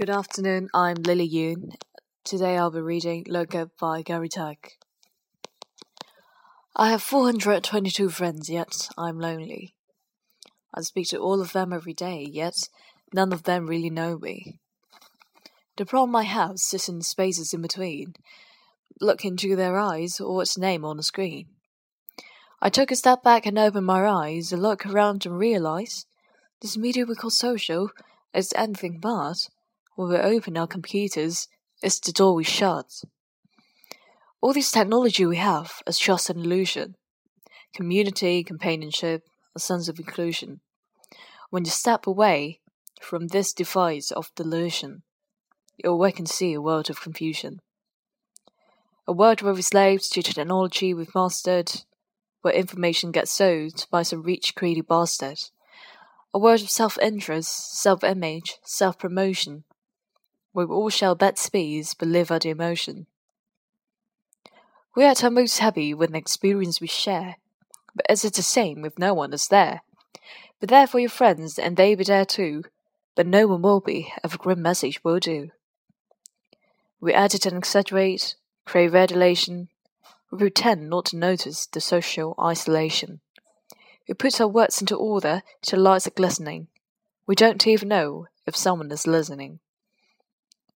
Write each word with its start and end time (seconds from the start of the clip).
Good 0.00 0.08
afternoon, 0.08 0.70
I'm 0.72 0.94
Lily 0.94 1.28
Yoon. 1.28 1.74
Today 2.24 2.56
I'll 2.56 2.70
be 2.70 2.80
reading 2.80 3.26
Look 3.28 3.54
by 3.78 4.00
Gary 4.00 4.30
Turk. 4.30 4.78
I 6.74 6.88
have 6.88 7.02
422 7.02 8.08
friends, 8.08 8.48
yet 8.48 8.88
I'm 8.96 9.18
lonely. 9.18 9.74
I 10.74 10.80
speak 10.80 11.08
to 11.08 11.18
all 11.18 11.42
of 11.42 11.52
them 11.52 11.70
every 11.70 11.92
day, 11.92 12.26
yet 12.32 12.54
none 13.12 13.30
of 13.30 13.42
them 13.42 13.66
really 13.66 13.90
know 13.90 14.16
me. 14.16 14.58
The 15.76 15.84
problem 15.84 16.16
I 16.16 16.22
have 16.22 16.56
sits 16.56 16.88
in 16.88 17.02
spaces 17.02 17.52
in 17.52 17.60
between. 17.60 18.14
Look 19.02 19.22
into 19.22 19.54
their 19.54 19.78
eyes 19.78 20.18
or 20.18 20.40
its 20.40 20.56
name 20.56 20.82
on 20.82 20.96
the 20.96 21.02
screen. 21.02 21.48
I 22.62 22.70
took 22.70 22.90
a 22.90 22.96
step 22.96 23.22
back 23.22 23.44
and 23.44 23.58
opened 23.58 23.84
my 23.84 24.08
eyes, 24.08 24.50
look 24.50 24.86
around 24.86 25.26
and 25.26 25.36
realize 25.36 26.06
this 26.62 26.78
media 26.78 27.04
we 27.04 27.16
call 27.16 27.28
social 27.28 27.90
is 28.32 28.54
anything 28.56 28.98
but. 28.98 29.50
When 30.00 30.08
we 30.08 30.16
open 30.16 30.56
our 30.56 30.66
computers, 30.66 31.46
it's 31.82 32.00
the 32.00 32.10
door 32.10 32.34
we 32.34 32.42
shut. 32.42 33.02
All 34.40 34.54
this 34.54 34.72
technology 34.72 35.26
we 35.26 35.36
have 35.36 35.82
is 35.86 35.98
just 35.98 36.30
an 36.30 36.38
illusion. 36.38 36.96
Community, 37.74 38.42
companionship, 38.42 39.24
a 39.54 39.60
sense 39.60 39.88
of 39.88 39.98
inclusion. 39.98 40.62
When 41.50 41.66
you 41.66 41.70
step 41.70 42.06
away 42.06 42.60
from 42.98 43.26
this 43.26 43.52
device 43.52 44.10
of 44.10 44.34
delusion, 44.34 45.02
you 45.76 45.90
awake 45.90 46.18
and 46.18 46.26
see 46.26 46.54
a 46.54 46.62
world 46.62 46.88
of 46.88 47.02
confusion. 47.02 47.60
A 49.06 49.12
world 49.12 49.42
where 49.42 49.52
we're 49.52 49.60
slaves 49.60 50.08
to 50.08 50.22
technology 50.22 50.94
we've 50.94 51.14
mastered, 51.14 51.82
where 52.40 52.54
information 52.54 53.12
gets 53.12 53.32
sold 53.32 53.84
by 53.90 54.02
some 54.02 54.22
rich, 54.22 54.54
greedy 54.54 54.80
bastard. 54.80 55.50
A 56.32 56.38
world 56.38 56.62
of 56.62 56.70
self 56.70 56.98
interest, 57.02 57.78
self 57.78 58.02
image, 58.02 58.56
self 58.64 58.98
promotion, 58.98 59.64
we 60.52 60.64
all 60.64 60.90
shall 60.90 61.14
bet 61.14 61.38
speeds 61.38 61.94
but 61.94 62.08
live 62.08 62.30
out 62.30 62.44
emotion. 62.44 63.06
We 64.96 65.04
are 65.04 65.10
at 65.10 65.22
our 65.22 65.30
most 65.30 65.58
happy 65.58 65.94
when 65.94 66.12
the 66.12 66.18
experience 66.18 66.80
we 66.80 66.88
share, 66.88 67.36
but 67.94 68.06
is 68.10 68.24
it 68.24 68.34
the 68.34 68.42
same 68.42 68.84
if 68.84 68.98
no 68.98 69.14
one 69.14 69.32
is 69.32 69.48
there? 69.48 69.82
Be 70.60 70.66
there 70.66 70.86
for 70.86 70.98
your 70.98 71.10
friends 71.10 71.58
and 71.58 71.76
they 71.76 71.94
be 71.94 72.04
there 72.04 72.24
too, 72.24 72.64
but 73.14 73.26
no 73.26 73.46
one 73.46 73.62
will 73.62 73.80
be 73.80 74.12
if 74.24 74.34
a 74.34 74.38
grim 74.38 74.62
message 74.62 75.02
will 75.04 75.20
do. 75.20 75.50
We 77.00 77.14
edit 77.14 77.46
and 77.46 77.56
exaggerate, 77.56 78.34
crave 78.66 78.94
adulation, 78.94 79.68
we 80.30 80.38
pretend 80.38 80.90
not 80.90 81.06
to 81.06 81.16
notice 81.16 81.66
the 81.66 81.80
social 81.80 82.34
isolation. 82.40 83.20
We 84.06 84.14
put 84.14 84.40
our 84.40 84.48
words 84.48 84.80
into 84.80 84.96
order 84.96 85.42
till 85.62 85.80
lights 85.80 86.06
are 86.06 86.10
glistening. 86.10 86.68
We 87.26 87.34
don't 87.34 87.66
even 87.66 87.88
know 87.88 88.26
if 88.46 88.56
someone 88.56 88.90
is 88.90 89.06
listening. 89.06 89.60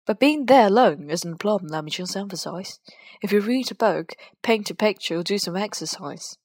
But 0.04 0.18
being 0.18 0.46
there 0.46 0.66
alone 0.66 1.10
isn't 1.10 1.32
a 1.32 1.36
problem, 1.36 1.70
let 1.70 1.84
me 1.84 1.90
just 1.90 2.16
emphasize. 2.16 2.80
If 3.22 3.30
you 3.32 3.40
read 3.40 3.70
a 3.70 3.74
book, 3.74 4.14
paint 4.42 4.70
a 4.70 4.74
picture, 4.74 5.18
or 5.18 5.22
do 5.22 5.38
some 5.38 5.56
exercise, 5.56 6.38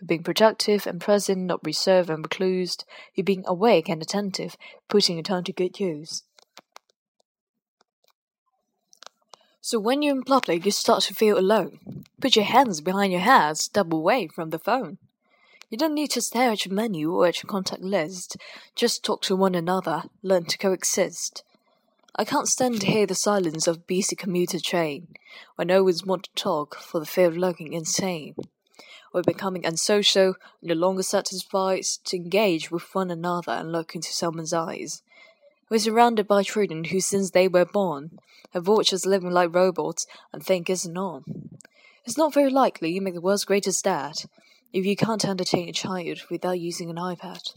you're 0.00 0.06
being 0.06 0.22
productive 0.22 0.86
and 0.86 1.00
present, 1.00 1.42
not 1.42 1.64
reserved 1.64 2.10
and 2.10 2.28
reclused. 2.28 2.84
You're 3.14 3.24
being 3.24 3.44
awake 3.46 3.88
and 3.88 4.02
attentive, 4.02 4.56
putting 4.88 5.16
your 5.16 5.22
time 5.22 5.44
to 5.44 5.52
good 5.52 5.78
use. 5.78 6.24
So 9.60 9.78
when 9.78 10.02
you're 10.02 10.16
in 10.16 10.24
public, 10.24 10.64
you 10.64 10.72
start 10.72 11.04
to 11.04 11.14
feel 11.14 11.38
alone. 11.38 12.04
Put 12.20 12.34
your 12.34 12.46
hands 12.46 12.80
behind 12.80 13.12
your 13.12 13.20
head, 13.20 13.58
step 13.58 13.92
away 13.92 14.26
from 14.26 14.50
the 14.50 14.58
phone. 14.58 14.98
You 15.70 15.78
don't 15.78 15.94
need 15.94 16.10
to 16.10 16.20
stare 16.20 16.50
at 16.50 16.66
your 16.66 16.74
menu 16.74 17.12
or 17.12 17.28
at 17.28 17.42
your 17.42 17.48
contact 17.48 17.82
list. 17.82 18.36
Just 18.74 19.04
talk 19.04 19.22
to 19.22 19.36
one 19.36 19.54
another, 19.54 20.02
learn 20.22 20.46
to 20.46 20.58
coexist. 20.58 21.44
I 22.14 22.26
can't 22.26 22.46
stand 22.46 22.82
to 22.82 22.86
hear 22.86 23.06
the 23.06 23.14
silence 23.14 23.66
of 23.66 23.76
a 23.76 23.80
busy 23.80 24.14
commuter 24.16 24.60
train, 24.60 25.08
where 25.56 25.64
no 25.64 25.82
one 25.82 25.94
wants 26.04 26.28
to 26.28 26.34
talk 26.34 26.76
for 26.76 27.00
the 27.00 27.06
fear 27.06 27.28
of 27.28 27.38
looking 27.38 27.72
insane. 27.72 28.34
We're 29.14 29.22
becoming 29.22 29.64
unsocial, 29.64 30.34
no 30.60 30.74
longer 30.74 31.02
satisfied 31.02 31.84
to 32.04 32.16
engage 32.16 32.70
with 32.70 32.94
one 32.94 33.10
another 33.10 33.52
and 33.52 33.72
look 33.72 33.94
into 33.94 34.12
someone's 34.12 34.52
eyes. 34.52 35.02
We're 35.70 35.78
surrounded 35.78 36.28
by 36.28 36.42
children 36.42 36.84
who, 36.84 37.00
since 37.00 37.30
they 37.30 37.48
were 37.48 37.64
born, 37.64 38.18
have 38.52 38.68
watched 38.68 38.92
us 38.92 39.06
living 39.06 39.30
like 39.30 39.54
robots 39.54 40.06
and 40.34 40.44
think 40.44 40.68
it's 40.68 40.86
on. 40.86 41.24
It's 42.04 42.18
not 42.18 42.34
very 42.34 42.50
likely 42.50 42.90
you 42.92 43.00
make 43.00 43.14
the 43.14 43.22
world's 43.22 43.46
greatest 43.46 43.84
dad 43.84 44.24
if 44.70 44.84
you 44.84 44.96
can't 44.96 45.24
entertain 45.24 45.70
a 45.70 45.72
child 45.72 46.20
without 46.30 46.60
using 46.60 46.90
an 46.90 46.96
iPad. 46.96 47.54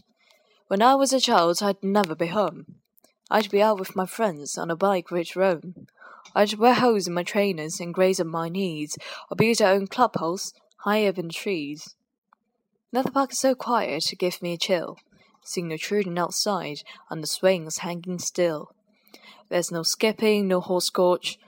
When 0.68 0.80
I 0.80 0.94
was 0.94 1.12
a 1.12 1.20
child, 1.20 1.58
I'd 1.62 1.82
never 1.82 2.14
be 2.14 2.28
home. 2.28 2.76
I'd 3.30 3.50
be 3.50 3.62
out 3.62 3.78
with 3.78 3.96
my 3.96 4.06
friends 4.06 4.56
on 4.56 4.70
a 4.70 4.76
bike 4.76 5.10
we'd 5.10 5.34
roam. 5.36 5.86
I'd 6.34 6.54
wear 6.54 6.74
holes 6.74 7.08
in 7.08 7.14
my 7.14 7.22
trainers 7.22 7.80
and 7.80 7.94
graze 7.94 8.20
on 8.20 8.28
my 8.28 8.48
knees, 8.48 8.96
or 9.30 9.36
build 9.36 9.60
our 9.60 9.72
own 9.72 9.86
clubhouse 9.86 10.52
high 10.78 11.06
up 11.06 11.18
in 11.18 11.28
the 11.28 11.32
trees. 11.32 11.94
Another 12.92 13.10
park 13.10 13.32
is 13.32 13.40
so 13.40 13.54
quiet 13.54 14.04
to 14.04 14.16
give 14.16 14.40
me 14.42 14.52
a 14.52 14.56
chill 14.56 14.98
seeing 15.46 15.68
the 15.68 15.78
children 15.78 16.18
outside 16.18 16.82
and 17.08 17.22
the 17.22 17.26
swings 17.26 17.78
hanging 17.78 18.18
still. 18.18 18.72
There's 19.48 19.70
no 19.70 19.82
skipping, 19.84 20.48
no 20.48 20.60
horse-coach, 20.60 21.38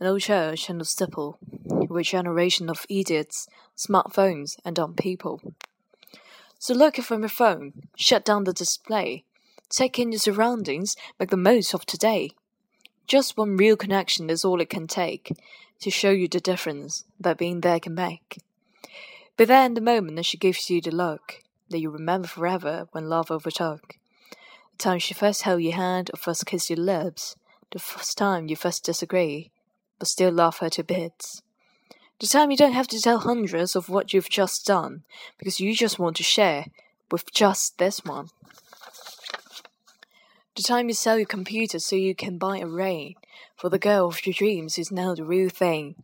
no 0.00 0.18
church, 0.18 0.68
and 0.68 0.78
no 0.78 0.84
stipple. 0.84 1.38
We're 1.66 2.02
generation 2.02 2.70
of 2.70 2.86
idiots, 2.88 3.46
smartphones, 3.76 4.56
and 4.64 4.76
dumb 4.76 4.94
people. 4.94 5.40
So 6.58 6.72
look 6.72 6.96
from 6.96 7.20
your 7.20 7.28
phone, 7.28 7.74
shut 7.96 8.24
down 8.24 8.44
the 8.44 8.54
display, 8.54 9.24
take 9.76 9.98
in 9.98 10.12
your 10.12 10.18
surroundings, 10.18 10.96
make 11.18 11.30
the 11.30 11.36
most 11.36 11.74
of 11.74 11.86
today. 11.86 12.30
Just 13.06 13.36
one 13.36 13.56
real 13.56 13.76
connection 13.76 14.30
is 14.30 14.44
all 14.44 14.60
it 14.60 14.70
can 14.70 14.86
take 14.86 15.32
to 15.80 15.90
show 15.90 16.10
you 16.10 16.28
the 16.28 16.40
difference 16.40 17.04
that 17.20 17.38
being 17.38 17.60
there 17.60 17.80
can 17.80 17.94
make. 17.94 18.38
Be 19.36 19.44
there 19.44 19.66
in 19.66 19.74
the 19.74 19.80
moment 19.80 20.16
that 20.16 20.26
she 20.26 20.38
gives 20.38 20.70
you 20.70 20.80
the 20.80 20.90
look 20.90 21.42
that 21.70 21.80
you 21.80 21.90
remember 21.90 22.28
forever 22.28 22.86
when 22.92 23.08
love 23.08 23.30
overtook. 23.30 23.96
The 24.72 24.78
time 24.78 24.98
she 24.98 25.14
first 25.14 25.42
held 25.42 25.62
your 25.62 25.74
hand 25.74 26.10
or 26.12 26.16
first 26.16 26.46
kissed 26.46 26.70
your 26.70 26.78
lips, 26.78 27.36
the 27.72 27.78
first 27.78 28.16
time 28.16 28.48
you 28.48 28.56
first 28.56 28.84
disagree, 28.84 29.50
but 29.98 30.08
still 30.08 30.32
love 30.32 30.58
her 30.58 30.70
to 30.70 30.84
bits. 30.84 31.42
The 32.20 32.28
time 32.28 32.50
you 32.50 32.56
don't 32.56 32.72
have 32.72 32.88
to 32.88 33.00
tell 33.00 33.18
hundreds 33.18 33.74
of 33.74 33.88
what 33.88 34.12
you've 34.12 34.30
just 34.30 34.64
done, 34.64 35.02
because 35.38 35.58
you 35.58 35.74
just 35.74 35.98
want 35.98 36.16
to 36.16 36.22
share 36.22 36.66
with 37.10 37.32
just 37.32 37.78
this 37.78 38.04
one. 38.04 38.28
The 40.56 40.62
time 40.62 40.86
you 40.86 40.94
sell 40.94 41.16
your 41.16 41.26
computer 41.26 41.80
so 41.80 41.96
you 41.96 42.14
can 42.14 42.38
buy 42.38 42.58
a 42.58 42.66
ring 42.66 43.16
for 43.56 43.68
the 43.68 43.78
girl 43.78 44.06
of 44.06 44.24
your 44.24 44.34
dreams 44.34 44.78
is 44.78 44.92
now 44.92 45.12
the 45.12 45.24
real 45.24 45.48
thing. 45.48 45.96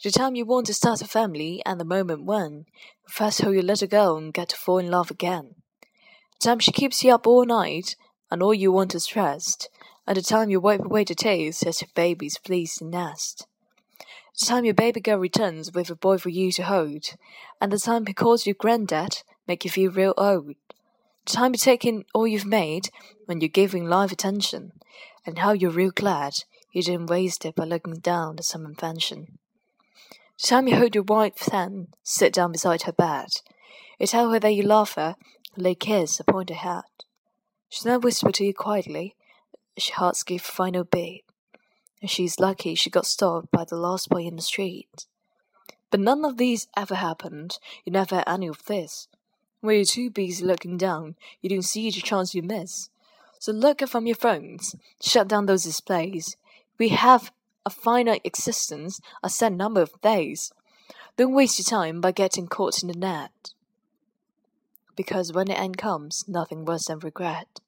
The 0.00 0.12
time 0.12 0.36
you 0.36 0.44
want 0.44 0.66
to 0.66 0.74
start 0.74 1.02
a 1.02 1.08
family 1.08 1.60
and 1.66 1.80
the 1.80 1.84
moment 1.84 2.22
when 2.22 2.66
you 2.68 3.08
first 3.08 3.40
hold 3.40 3.54
your 3.54 3.64
little 3.64 3.88
girl 3.88 4.16
and 4.16 4.32
get 4.32 4.50
to 4.50 4.56
fall 4.56 4.78
in 4.78 4.92
love 4.92 5.10
again. 5.10 5.56
The 6.38 6.50
time 6.50 6.60
she 6.60 6.70
keeps 6.70 7.02
you 7.02 7.12
up 7.12 7.26
all 7.26 7.44
night 7.44 7.96
and 8.30 8.44
all 8.44 8.54
you 8.54 8.70
want 8.70 8.94
is 8.94 9.16
rest. 9.16 9.68
And 10.06 10.16
the 10.16 10.22
time 10.22 10.50
you 10.50 10.60
wipe 10.60 10.84
away 10.84 11.02
the 11.02 11.16
tears 11.16 11.64
as 11.64 11.80
your 11.80 11.90
baby's 11.96 12.36
flees 12.36 12.76
the 12.76 12.84
nest. 12.84 13.48
The 14.38 14.46
time 14.46 14.64
your 14.64 14.74
baby 14.74 15.00
girl 15.00 15.18
returns 15.18 15.72
with 15.72 15.90
a 15.90 15.96
boy 15.96 16.18
for 16.18 16.28
you 16.28 16.52
to 16.52 16.62
hold. 16.62 17.16
And 17.60 17.72
the 17.72 17.80
time 17.80 18.06
he 18.06 18.14
calls 18.14 18.46
you 18.46 18.54
granddad 18.54 19.22
make 19.48 19.64
you 19.64 19.70
feel 19.72 19.90
real 19.90 20.14
old. 20.16 20.54
Time 21.26 21.52
you 21.52 21.58
take 21.58 21.84
in 21.84 22.04
all 22.12 22.26
you've 22.26 22.44
made 22.44 22.90
when 23.24 23.40
you're 23.40 23.48
giving 23.48 23.86
life 23.86 24.12
attention. 24.12 24.72
And 25.26 25.38
how 25.38 25.52
you're 25.52 25.70
real 25.70 25.90
glad 25.90 26.34
you 26.70 26.82
didn't 26.82 27.06
waste 27.06 27.46
it 27.46 27.54
by 27.54 27.64
looking 27.64 28.00
down 28.00 28.36
at 28.38 28.44
some 28.44 28.66
invention. 28.66 29.38
The 30.38 30.48
time 30.48 30.68
you 30.68 30.76
hold 30.76 30.94
your 30.94 31.04
wife's 31.04 31.48
hand, 31.48 31.88
sit 32.02 32.32
down 32.34 32.52
beside 32.52 32.82
her 32.82 32.92
bed. 32.92 33.28
You 33.98 34.06
tell 34.06 34.30
her 34.32 34.40
that 34.40 34.54
you 34.54 34.64
love 34.64 34.92
her, 34.94 35.16
lay 35.56 35.74
kiss 35.74 36.20
upon 36.20 36.48
her 36.48 36.54
head. 36.54 36.82
She 37.70 37.84
then 37.84 38.00
whispers 38.00 38.32
to 38.34 38.44
you 38.44 38.52
quietly, 38.52 39.14
as 39.76 39.88
her 39.88 39.94
heart 39.94 40.22
gives 40.26 40.46
a 40.48 40.52
final 40.52 40.84
beat, 40.84 41.24
and 42.02 42.10
she's 42.10 42.38
lucky 42.38 42.74
she 42.74 42.90
got 42.90 43.06
stopped 43.06 43.50
by 43.50 43.64
the 43.64 43.76
last 43.76 44.10
boy 44.10 44.22
in 44.22 44.36
the 44.36 44.42
street. 44.42 45.06
But 45.90 46.00
none 46.00 46.24
of 46.24 46.36
these 46.36 46.66
ever 46.76 46.96
happened. 46.96 47.58
You 47.84 47.92
never 47.92 48.16
had 48.16 48.24
any 48.28 48.48
of 48.48 48.64
this. 48.66 49.08
When 49.64 49.76
you're 49.76 49.86
too 49.86 50.10
busy 50.10 50.44
looking 50.44 50.76
down, 50.76 51.16
you 51.40 51.48
don't 51.48 51.62
see 51.62 51.88
the 51.88 52.02
chance 52.02 52.34
you 52.34 52.42
miss. 52.42 52.90
So 53.38 53.50
look 53.50 53.80
up 53.80 53.88
from 53.88 54.06
your 54.06 54.14
phones, 54.14 54.76
shut 55.00 55.26
down 55.26 55.46
those 55.46 55.64
displays. 55.64 56.36
We 56.76 56.90
have 56.90 57.32
a 57.64 57.70
finite 57.70 58.20
existence 58.24 59.00
a 59.22 59.30
set 59.30 59.54
number 59.54 59.80
of 59.80 59.98
days. 60.02 60.52
Don't 61.16 61.32
waste 61.32 61.58
your 61.58 61.64
time 61.64 62.02
by 62.02 62.12
getting 62.12 62.46
caught 62.46 62.82
in 62.82 62.88
the 62.88 62.94
net. 62.94 63.54
Because 64.96 65.32
when 65.32 65.46
the 65.46 65.58
end 65.58 65.78
comes, 65.78 66.26
nothing 66.28 66.66
worse 66.66 66.88
than 66.88 66.98
regret. 66.98 67.60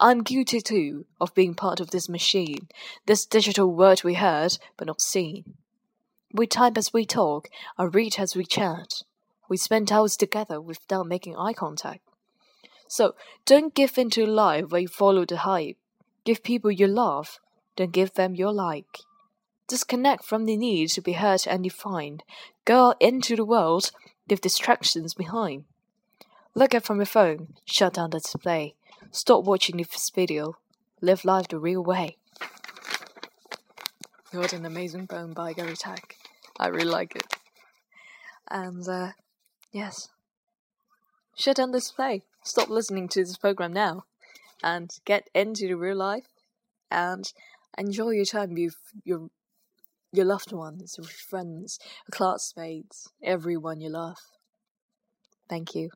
I'm 0.00 0.24
guilty 0.24 0.60
too 0.60 1.06
of 1.20 1.32
being 1.36 1.54
part 1.54 1.78
of 1.78 1.92
this 1.92 2.08
machine, 2.08 2.66
this 3.06 3.24
digital 3.24 3.72
world 3.72 4.02
we 4.02 4.14
heard 4.14 4.58
but 4.76 4.88
not 4.88 5.00
seen. 5.00 5.54
We 6.32 6.48
type 6.48 6.76
as 6.76 6.92
we 6.92 7.06
talk, 7.06 7.48
and 7.78 7.94
read 7.94 8.18
as 8.18 8.34
we 8.34 8.44
chat. 8.44 9.04
We 9.50 9.58
spend 9.58 9.92
hours 9.92 10.16
together 10.16 10.60
without 10.60 11.06
making 11.06 11.36
eye 11.36 11.52
contact. 11.52 12.00
So 12.88 13.14
don't 13.44 13.74
give 13.74 13.98
in 13.98 14.08
to 14.10 14.24
life 14.24 14.70
where 14.70 14.80
you 14.80 14.88
follow 14.88 15.26
the 15.26 15.38
hype. 15.38 15.76
Give 16.24 16.42
people 16.42 16.70
your 16.70 16.88
love 16.88 17.38
Don't 17.76 17.92
give 17.92 18.14
them 18.14 18.34
your 18.34 18.52
like. 18.52 19.00
Disconnect 19.66 20.24
from 20.24 20.44
the 20.44 20.56
need 20.56 20.90
to 20.90 21.00
be 21.00 21.12
heard 21.12 21.42
and 21.46 21.64
defined. 21.64 22.24
Go 22.64 22.88
out 22.88 22.96
into 23.00 23.36
the 23.36 23.44
world, 23.44 23.90
leave 24.28 24.40
distractions 24.40 25.14
behind. 25.14 25.64
Look 26.54 26.74
up 26.74 26.84
from 26.84 26.98
your 26.98 27.06
phone, 27.06 27.54
shut 27.64 27.94
down 27.94 28.10
the 28.10 28.18
display. 28.18 28.74
Stop 29.12 29.44
watching 29.44 29.76
this 29.78 30.10
video. 30.10 30.56
Live 31.00 31.24
life 31.24 31.48
the 31.48 31.58
real 31.58 31.82
way. 31.82 32.18
What 34.32 34.52
an 34.52 34.66
amazing 34.66 35.06
poem 35.06 35.32
by 35.32 35.54
Gary 35.54 35.76
Turk. 35.76 36.16
I 36.58 36.66
really 36.68 36.84
like 36.84 37.16
it. 37.16 37.34
And 38.50 38.86
uh, 38.86 39.12
yes, 39.72 40.08
shut 41.36 41.56
down 41.56 41.72
this 41.72 41.90
play. 41.90 42.22
Stop 42.44 42.68
listening 42.68 43.08
to 43.08 43.20
this 43.20 43.36
program 43.36 43.72
now, 43.72 44.04
and 44.62 44.90
get 45.04 45.28
into 45.34 45.66
the 45.68 45.74
real 45.74 45.96
life, 45.96 46.28
and 46.90 47.32
enjoy 47.78 48.10
your 48.10 48.24
time 48.24 48.54
with 48.54 48.76
your 49.04 49.30
your 50.12 50.26
loved 50.26 50.52
ones, 50.52 50.96
your 50.98 51.06
friends, 51.06 51.78
your 52.08 52.16
classmates, 52.16 53.08
everyone 53.22 53.80
you 53.80 53.90
love. 53.90 54.18
Thank 55.48 55.74
you. 55.74 55.90